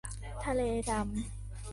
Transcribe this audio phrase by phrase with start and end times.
[0.43, 1.03] ทะเลดำ